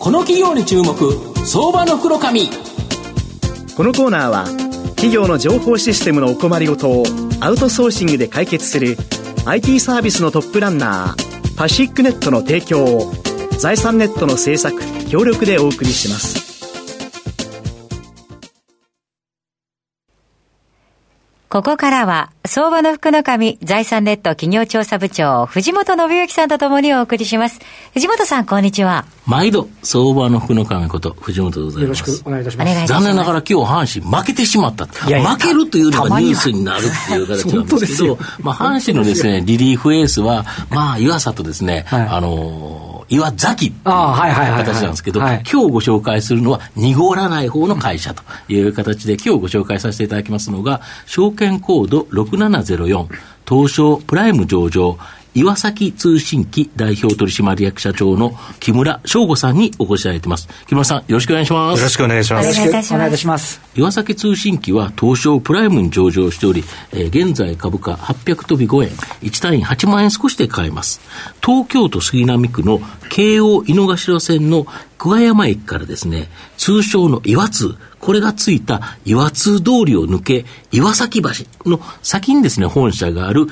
[0.00, 0.94] この企業に注目
[1.44, 2.48] 相場の袋紙
[3.76, 4.46] このコーナーは
[4.96, 7.04] 企業の情報システムのお困りごとを
[7.40, 8.96] アウトソーシングで解決する
[9.44, 13.12] IT サービスのトップランナーパシックネットの提供を
[13.58, 16.39] 財産ネットの制作協力でお送りします。
[21.50, 27.58] ここからは、相場の福の神、財産ネット企業調査部長、藤本信之さんとともにお送りします。
[27.92, 29.04] 藤本さん、こんにちは。
[29.26, 31.98] 毎度、相場の福の神こと、藤本でございます。
[32.02, 32.86] よろしくお願いいたします。
[32.86, 34.84] 残念ながら今日、阪神負けてしまった。
[34.84, 53.08] いやいや負けるというのがニュースになるっていう形なんですけど、まあ、阪神のですね、リリーフエースは、まあ、湯浅とですね、はい、あのー岩崎っていう形なんですけど、今日ご紹介するのは濁らない方の会社という形で、今日ご紹介させていただきますのが、証券コード6704、
[53.48, 54.96] 東証プライム上場、
[55.34, 60.48] 岩崎通信機代表取締役社長の木村翔吾さんにお越しいただいています。
[60.66, 61.78] 木村さん、よろしくお願いします。
[61.78, 62.46] よろしくお願いします。
[62.46, 63.60] よろしくお願いいたします。
[63.76, 68.90] 岩崎通信機は東証プライムに上場しており、えー、現在株価800飛び5円、
[69.22, 71.00] 1単位8万円少しで買えます。
[71.44, 74.66] 東京都杉並区の京王井の頭線の
[74.98, 81.28] 桑山駅からですね、通称の岩津、これがついた岩津通りを抜け、岩崎橋
[81.70, 83.50] の先にですね、本社がある老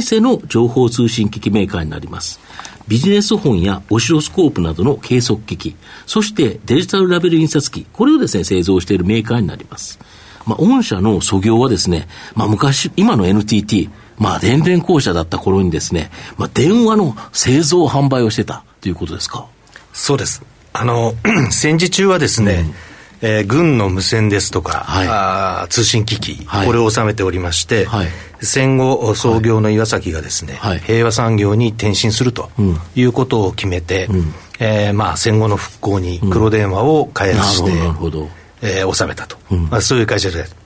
[0.00, 2.40] 舗の情報通信機器メーカーになります。
[2.88, 9.98] ビジネス本やオシロスコープなどの計測機器、そしてデジタルラベル印刷機、これをですね、製造しているメーカーになります。
[10.44, 19.46] まあ、御社の創業はですね、まあ、昔、今の NTT、まあ、電電公社だった頃にですね、まあ、電話の製造販売をしてたということですか？
[19.92, 20.42] そうです。
[20.72, 21.14] あの、
[21.50, 22.93] 戦時中はですね、うん
[23.26, 28.08] えー、軍の無線ですとか、はい、あ通信機器、はい、これを収めておりまして、はい、
[28.42, 32.50] 戦後創業の岩崎がですね、はい、平和産業に転身すると
[32.94, 38.28] いうことを決めて、うん、えー、まあ、戦後の復興に黒電話を開発して、うん、
[38.60, 40.63] えー、収めたと、うん、まあ、そういう会社です。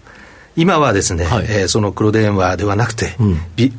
[0.58, 3.38] 今はですね、はい、えー、その黒電話ではなくて、うん、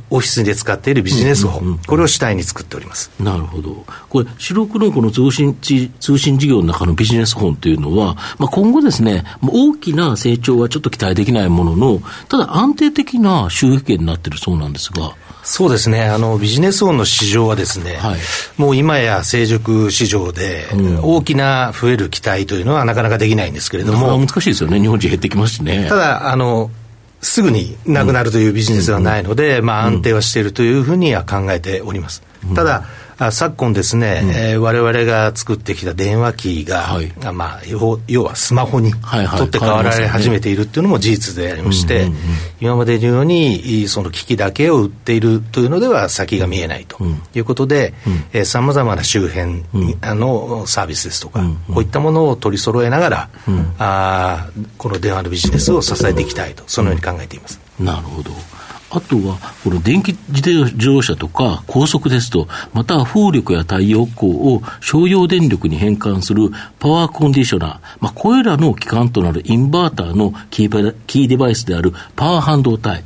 [0.10, 3.12] オフィスで使っているビジネス本、うんうんうん、これを主体に作っております。
[3.20, 5.58] なるほど、これ、白黒この通信
[6.00, 15.16] 通信事業の中のビジネス本というのは、まあ、今後ですね、大きな成長はちょっと期待できないものの、ただ安定的な収益源になっているそうなんですが。
[15.50, 18.20] そうですね、あのビジネス本の市場はですね、はい、
[18.58, 20.68] もう今や成熟市場で、
[21.02, 25.88] 大きな増える期待というのはなかなかできないんですけれども、難しいですよね、日本人減ってきますしね。
[25.90, 26.70] ただあの
[27.22, 32.22] すぐになくなるというビジネスではないので、まあ、安定はしているというふうには考えております。
[32.54, 32.86] ただ
[33.32, 34.30] 昨今ですね、うん。
[34.30, 37.62] えー、我々が作ってきた電話機が、はい、まあ、
[38.08, 39.02] 要はスマホに取
[39.46, 42.10] って代わられ始めているっていうのも事実でありまして、
[42.62, 46.98] 今までのようにその機器だけを売っているというのでは先が見えないと
[47.36, 47.94] いうことで
[48.46, 49.64] さまざまな周辺
[50.18, 51.42] のサービスですとか、
[51.74, 57.60] こういったものを取り揃えながら、うん、あこの電話のビジネスを支えていきたいとそのように考えています。
[57.80, 58.32] なるほど
[58.92, 73.04] あとは、この電気自動車とか高速ですと、または風力や太陽光を商用電力に変換するパワーコンディショナー、まあ、これらの基幹となるインバーターのキーデバイスであるパワー半導体。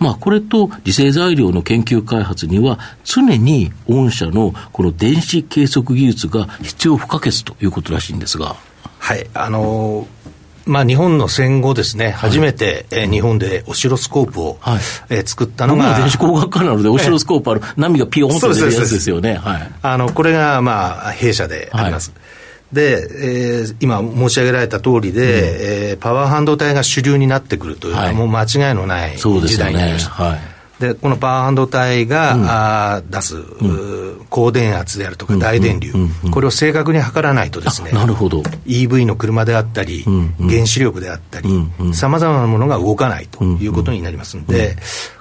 [0.00, 8.56] まあ、これと次世材料の研究開発には、常に御社のこの電子計測技術が必要不可欠ということらしいんですが。
[8.98, 14.80] はい、あのーまあ、日本の戦後ですね、初めて、えー、日本でオシロスコープを、はい。
[15.08, 15.98] えー、作ったのが。
[15.98, 19.34] 電子工学科なので、オシロスコープある、波がピヨンと出るやつですよね。
[19.34, 22.10] はい、あのこれが、まあ、弊社であります。
[22.10, 22.16] は
[22.72, 23.08] い、で、
[23.60, 30.10] えー、今申し上げられた通りで、うん、えー、パワー半導体が主流になってくるというのは、もう間違いのない時代になりました。
[30.10, 35.92] はいでこのパワー半導体が、うん、あ出す、うん、高電圧であるとか大電流、
[36.32, 38.40] これを正確に測らないとですねなるほど。
[38.66, 40.34] EV の車であったり、うん。
[40.40, 41.48] うん、原子力であったり
[41.92, 44.76] さまざまなものが動かないということになりますので、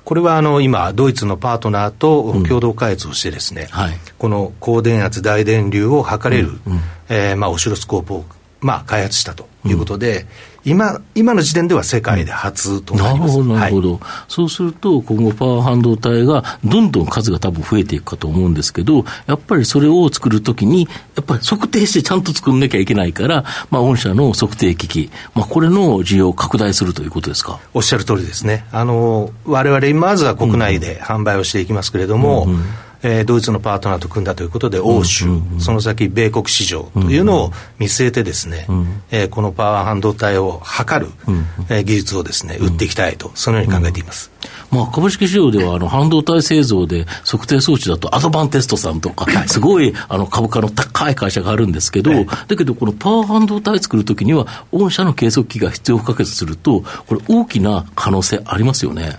[0.05, 6.73] これはあの今ドイツのパートナーと共同開発をしてですね、はい、この高電圧大電流を測れる、うん。
[6.73, 8.25] うん、えー、まあ、オシロスコープを
[8.61, 10.25] まあ、開発したということで、
[10.69, 27.59] 今今の時点では世界で初となります、なるほど、なるほど、はい、そうすると、今後、パワー半導体がどんどん数が多分増えていくかと思うんですけど、やっぱりそれを作るときに、やっぱり測定してちゃんと作んなきゃいけないから、まあ、御社の測定機器、まあ、これの需要を拡大するということですか？
[27.73, 32.63] おっしゃる通りですね、あの我々まずは国内で販売をしていきますけれども、うんうん
[33.01, 44.31] えー、ドイツのパートナーと組んだということで、欧州、うんうん、その先、米国市場というのを見据えてですね、うん、えー、このパワー半導体を測る、うん、えー、技術をですね、売っていきたいと、そのように考えています。
[44.71, 59.17] まあ、株式市場ではあの半導体製造で測定装置だとアドバンテストさんとか、すごいあの株価の高い会社があるんですけど、だけどこのパワー半導体作るときには、御社の計測器が必要不可欠すると、これ大きな可能性ありますよね。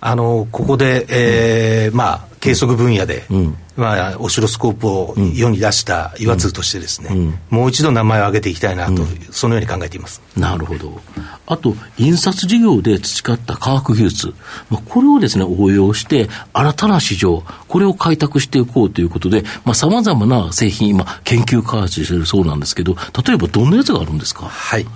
[0.00, 10.20] あの、ここで、えー、まあ、計測分野で、うん、まあ、オシロスコープを世に出した岩通としてですね、うん、もう一度名前を挙げていきたいなと、うん、そのように考えています。
[10.36, 11.00] なるほど。
[11.46, 14.34] あと、印刷事業で培った科学技術、
[14.68, 22.96] まあ、これをですね、応用して、新たな市場、これを開拓していこうということで、まあ、様々な製品、今、研究開発しているそうなんですけど、
[23.26, 24.46] 例えばどんなやつがあるんですか？
[24.46, 24.86] はい。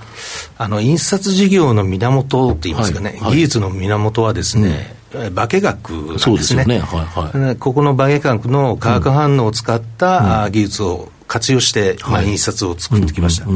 [0.59, 3.21] あの、印刷事業の源って言いますかね、はい。
[3.21, 6.19] はい、技術の源はですね、化学ですね。
[6.19, 6.65] そうですね。
[6.65, 7.57] はいはい。
[7.57, 13.47] ここの化学の化学反応を使った技術を活用して、まあ、印刷を作ってきました。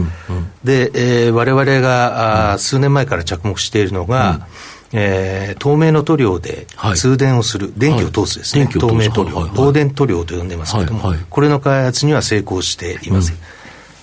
[0.62, 4.46] で、えー、我々が、あ数年前から着目しているのが、
[4.92, 13.32] えー、透明の塗料で通電をする、はい、電気を通すですね、はい、透明塗料、はい、導電塗料と呼んでますけれども、これの開発には成功しています。
[13.32, 13.38] うん、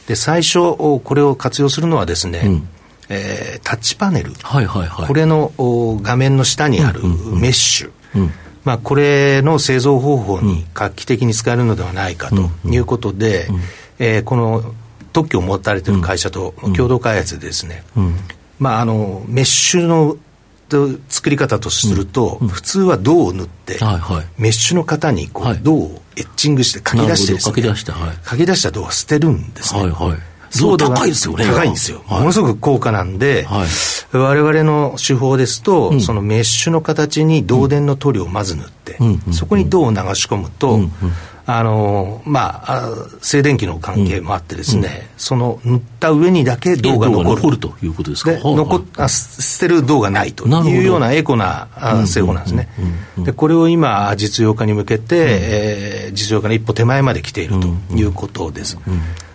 [0.07, 2.69] で最初、これを活用するのはですね、うん
[3.09, 8.21] えー、タッチパネル、はいはいはい、これの画面の下にあるメッシュ、うん。
[8.21, 8.33] うんうん、
[8.63, 13.55] まあ、これの製造方法に画期的に使えるのではないかということで、うん。
[13.55, 13.61] うん、
[13.99, 14.73] えー、この
[15.11, 17.83] 特許を持たれている会社と共同開発でですね、
[18.59, 20.17] まあ、あのメッシュの
[21.09, 29.81] 作り方とすると、普通は銅を塗って、はいはい、メッシュの型にこう、銅をエッチングして書き出してですね、書き出した、はい、書き出した銅は捨てるんですね。
[29.81, 31.45] はいはいそう高いですよね。
[31.45, 32.03] 高いんですよ。
[32.07, 40.91] ものすごく高価なんで、はい、我々の手法ですと、うん、そのメッシュの形に導電の塗料をまず塗って、うん、そこに銅を流し込むと、うん、
[41.45, 42.89] あの、まあ、
[43.21, 47.35] 静電気の関係もあってですね、その塗った上にだけ銅が残る。
[47.35, 48.31] 残るということですか。
[48.31, 51.67] で残あ捨てる銅がないというようなエコな
[52.05, 52.69] 製法なんですね。
[53.17, 58.77] で、これを今、実用化に向けて、えー、実用化の一歩手前まで来ているということです。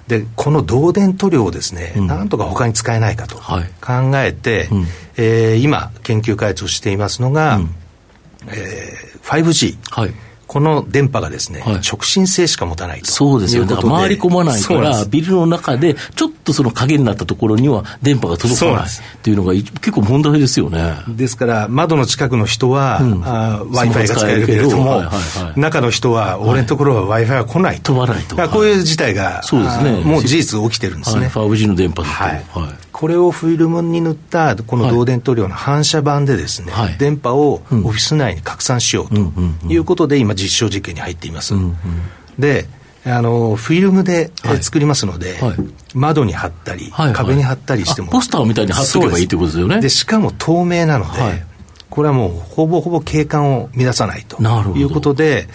[0.09, 4.85] でこの導電塗料をですね、うん、なんとか他に使えないかと考えて、はい、
[5.17, 7.75] えー、今研究開発をしていますのが、うん、
[8.49, 10.11] えー、5G、はい、
[10.55, 18.89] この電波がですね、はい、直進性しか持たないとそうですよ、だから回り込まないから、ビルの中で、ちょっとその影になったところには電波が届かないっ
[19.21, 20.95] ていうのが結構問題ですよね。
[21.09, 27.93] ですから、窓の近くの人は、うん、Wi-Fi が使えるけれども、はいはいはい、中の人は、俺のところは Wi-Fi は来ないと。
[27.93, 28.37] 飛ばないと。
[28.51, 31.23] こういう事態が、そうですね、もう事実起きてるんですね。
[31.23, 32.15] はい、5G の電波だと。
[32.15, 32.45] はい、
[32.95, 41.57] これをフィルムに塗ったこの導電塗料の反射板でですね、はい、電波をオフィス内に拡散しようということで、今、実証実験に入っています。
[41.57, 41.77] うんうん、
[42.39, 42.67] で
[43.05, 44.31] あのフィルムで
[44.61, 45.57] 作りますので、はい、
[45.93, 48.13] 窓に貼ったり、はいはい、壁に貼ったりしても。
[48.13, 49.81] ポスターみたいに貼っとけばいいということですよね。
[49.81, 51.45] でしかも透明なので、はい、
[51.91, 54.41] これはもうほぼほぼ景観を乱さないと
[54.77, 55.49] いうことで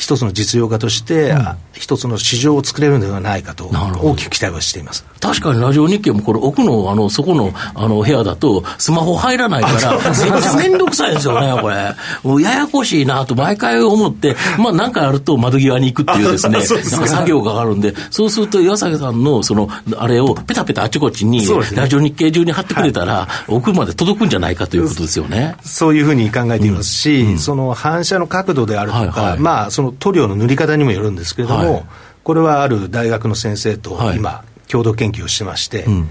[0.00, 5.04] 一つの実用化として、うん、一つの市場を作れるのではないかと、大きく期待はしています。
[5.20, 11.94] 確かにラジオ日経も、これ、奥のあのそこのあの部屋だと、スマホ入らないから、めっちゃ面倒くさいですよね、これ。
[12.22, 19.68] もうややこしいなと毎回思って、まあ、なんかあると窓際に行くっていうですね、なんか作業がかかるんで、そうすると岩崎さんのその
[19.98, 25.56] あれをペタペタあちこちに、ラジオ日経中に貼ってくれたら、奥まで届くんじゃないかということですよね。
[25.62, 31.84] そういうふうに考えていますし、その反射の角度であるとか、まあ、その塗料の塗り方にもよるんですけれども、はい、
[32.22, 36.08] これはある大学の先生と今、共同研究をしてまして、うん、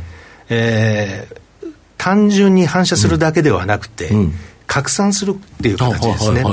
[0.50, 4.33] えー、単純に反射するだけではなくて、うん
[4.69, 6.43] 拡散するっていう形ですね。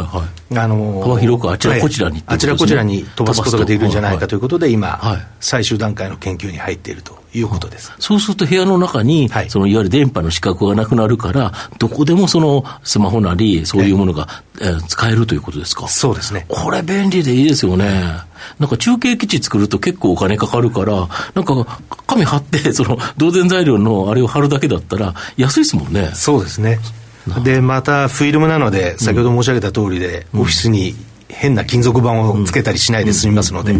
[0.57, 4.99] あの幅広くあちらこちらに、あちらこちらに飛ばすことができるんじゃないかということで、今、
[5.39, 7.93] 最終段階の研究に入っているということです。
[7.99, 14.29] そうすると部屋の中に、はい、そのいわゆる電波の死角がなくなるから、どこでもそのスマホなり、そういうものが、
[14.63, 15.87] えー、使えるということですか？
[15.87, 16.47] そうですね。
[16.49, 18.03] これ便利でいいですよね。
[18.59, 26.07] なんか中継基地作ると結構お金かかるから、なんか紙貼って、その導電材料のあれを貼るだけだったら、安いですもんね。
[26.15, 26.79] そうですね。
[27.43, 30.95] で、またフィルムなので、先ほど申し上げた通りで、オフィスに
[31.29, 33.75] 変な金属板をつけたりしないで済みますので、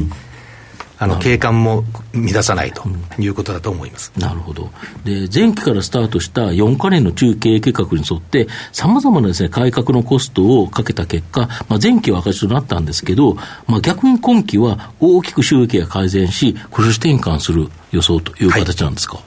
[0.99, 1.85] あの景観も
[2.15, 2.83] 乱さないと
[3.19, 4.71] いうことだと思います、なるほど。
[5.05, 13.37] で、前期からスタートした4か年の中経営計画に沿って、さまざまなです、ね、改革のコストをかけた結果、まあ、前期は赤字となったんですけど、
[13.67, 19.17] まあ、逆に今期は大きく収益が改善し、苦主転換する予想という形なんですか？
[19.17, 19.25] はい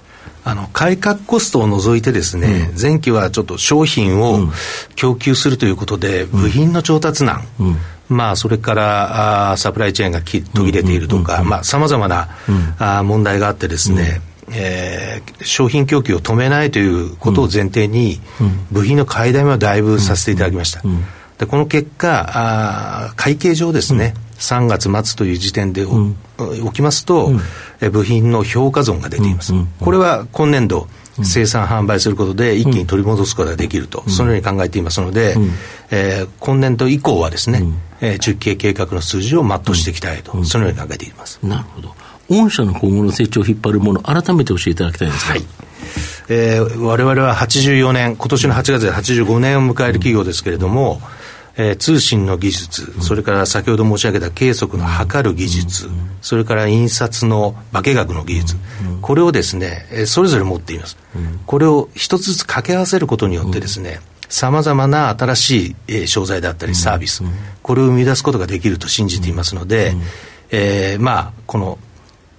[0.49, 4.51] あの改革コストを除いてですね、うん、前期はちょっと商品を
[4.95, 7.77] 供給するということで、部品の調達難、うん。
[8.09, 12.29] まあ、それからあサプライチェーンが途切れているとか、さまざ、まな、
[12.79, 18.19] あ問題があってですね、えー、商品供給を止めないということを前提に、
[18.71, 20.81] 部品の買いだめはだいぶさせていただきました。
[21.37, 26.15] でこの結果あ、会計上ですね、うん、3月末という時点で、うん、
[26.67, 27.27] 起きますと、
[27.81, 29.53] うん、部品の評価損が出ています。
[29.79, 30.87] これは今年度、
[31.23, 35.35] 生産販売することで一気に取り戻すことができると、そのように考えていますので、
[35.91, 37.63] えー、今年度以降はですね、
[38.01, 41.39] えー、中期計画の数字を全うしていきたいと、そのように考えています。
[41.43, 41.95] なるほど。
[42.29, 45.31] 御社の今後の成長を引っ張るもの、改めて教えていただきたいんですが。
[45.31, 45.45] はい。
[46.29, 51.01] えー、我々は84年、今年の8月で85年を迎える企業ですけれども、
[51.61, 55.89] えー、通信の技術、それから先ほど申し上げた計測の測る技術、
[56.21, 58.55] それから印刷の化学の技術、
[59.01, 60.95] これをですね、それぞれ持っています。
[61.45, 63.99] これを一つずつ掛け合わせることによってですね、
[64.29, 67.23] さまざまな新しい商材だったりサービス、
[67.61, 69.93] これを生み出すことができると信じていますので、
[70.51, 71.77] えー、まあ、この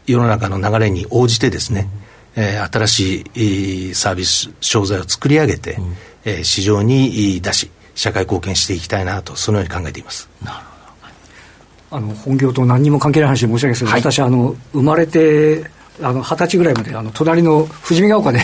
[0.07, 1.91] 世の中の流れに応じてですね、
[2.37, 7.71] えー、新しいサービス、商材を作り上げて、うん、えー、市場に出し、
[8.01, 10.27] 社会貢献していきたいなと、そのように考えています。
[10.43, 10.63] なるほ
[11.91, 11.97] ど。
[11.99, 15.71] あの本業と何にも関係ない話で申し訳ないですけど、はい、私あの、生まれて
[16.03, 18.41] あの二十歳ぐらいまであの隣の富士見ヶ丘で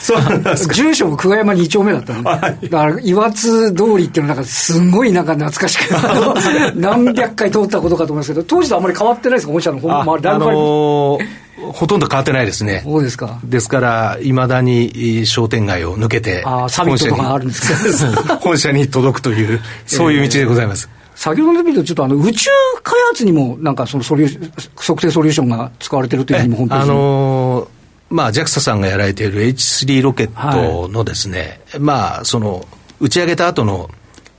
[0.00, 0.74] そうなんですか。
[0.74, 5.94] 住所も久我山2丁目だったので、はい、だから岩津通りっていうのなんかすごいなんか懐かしく
[6.74, 9.52] 何百回通ったことかと思いますけど当時とあんまり変わってないですか？
[9.52, 10.04] 本社の本まあ、あ
[10.38, 12.82] のー、ほとんど変わってないですね。
[12.84, 13.40] そうですか。
[13.44, 20.88] ですから、いまだに商店街を抜けて、あサミットとかあるんですか 本社に届くという、そういう道でございます。
[20.90, 22.50] えー先ほどの見ると、ちょっとあの宇宙
[22.82, 26.82] 開発にも、なんかそのソリュ測定ソリューションが使われてるというふうにも、本当に。
[26.82, 27.76] あのー
[28.08, 32.66] まあ、JAXA さんがやられている H3 ロケットのですね、はい、まあ、その、
[33.00, 33.90] 打ち上げた後の、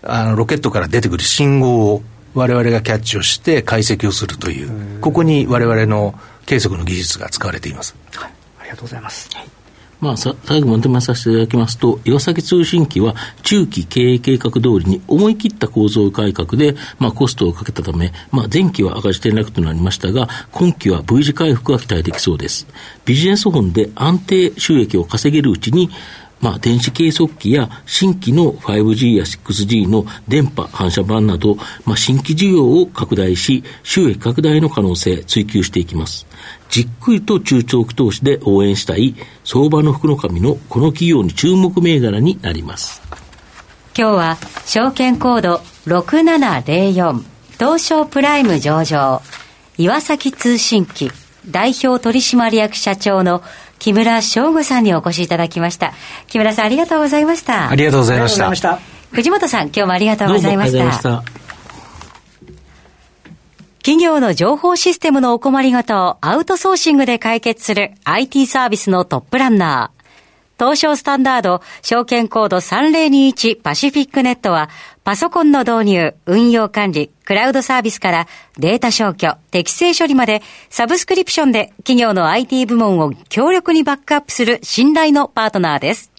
[0.03, 2.01] あの、ロケットから出てくる信号を
[2.33, 7.95] 我々がキャッチをして解析をするという、ここに我々の計測の技術が使われています。
[8.15, 9.29] はい、ありがとうございます。
[9.35, 9.47] はい
[9.99, 22.67] まあ、さ最後まとめさせていただきますと、岩崎通信機は中期経営計画通りに思い切った構造改革で、まあ、コストをかけたため、まあ、前期は赤字転落となりましたが、今期は V 字回復が期待できそうです。
[23.05, 25.89] ビジネス本で安定収益を稼げるうちに、
[26.39, 36.27] まあ、電子計測器や新規の 5G や 6G の電波反射板など、まあ、新規需要を拡大し、収益拡大の可能性追求していきます。
[36.69, 43.01] じっくりと中長期投資で応援したい相場の福の神のこの企業に注目銘柄になります。
[43.97, 47.23] 今日は証券コード6704
[47.57, 49.23] 東証プライム上場
[49.79, 51.09] 岩崎通信機
[51.49, 53.41] 代表取締役社長の
[53.79, 55.93] 木村翔吾さんにお越しいただきました。
[56.27, 57.69] 木村さんありがとうございました。
[57.69, 58.79] ありがとうございました。
[59.11, 61.23] 藤本さん今日もありがとうございました。
[63.79, 69.97] 企業の情報システムのお困りごとをアウトソーシングで解決する IT サービスのトップランナー。
[70.59, 74.69] 東証スタンダード証券コード3021パシフィックネットは
[75.07, 86.11] パソコンの導入、運用管理、クラウドサービスからデータ消去、適正処理までサブスクリプションで企業の IT 部門を強力にバックアップする信頼のパートナーです。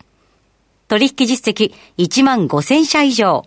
[0.88, 3.45] 取引実績1万5000社以上。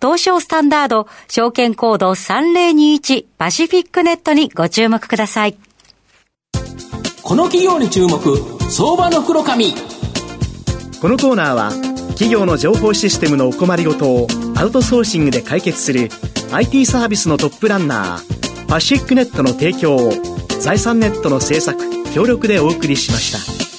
[0.00, 5.56] 東証スタンダード証券コード3021パシフィックネットにご注目ください。
[7.24, 8.20] この企業に注目、
[8.70, 9.74] 相場の袋紙。
[11.00, 11.72] このコーナーは
[12.12, 16.08] 企業の情報システムのお困りごとをアウトソーシングで解決する
[16.52, 20.12] IT サービスのトップランナーパシックネットの提供を
[20.60, 21.80] 財産ネットの制作
[22.14, 23.71] 協力でお送りしました。